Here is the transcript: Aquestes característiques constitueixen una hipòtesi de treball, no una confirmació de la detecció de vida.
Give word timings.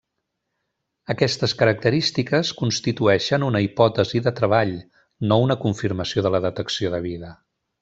Aquestes 1.13 1.51
característiques 1.59 2.53
constitueixen 2.61 3.45
una 3.49 3.61
hipòtesi 3.67 4.23
de 4.29 4.35
treball, 4.41 4.73
no 5.33 5.39
una 5.45 5.59
confirmació 5.67 6.25
de 6.29 6.33
la 6.37 6.43
detecció 6.49 6.95
de 6.97 7.05
vida. 7.09 7.33